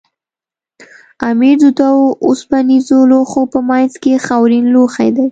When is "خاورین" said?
4.25-4.65